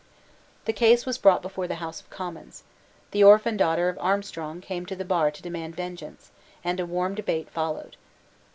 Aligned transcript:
The 0.65 0.73
case 0.73 1.05
was 1.05 1.19
brought 1.19 1.43
before 1.43 1.67
the 1.67 1.75
House 1.75 2.01
of 2.01 2.09
Commons. 2.09 2.63
The 3.11 3.23
orphan 3.23 3.55
daughter 3.55 3.87
of 3.87 3.99
Armstrong 3.99 4.59
came 4.59 4.83
to 4.87 4.95
the 4.95 5.05
bar 5.05 5.29
to 5.29 5.43
demand 5.43 5.75
vengeance; 5.75 6.31
and 6.63 6.79
a 6.79 6.87
warm 6.87 7.13
debate 7.13 7.51
followed. 7.51 7.97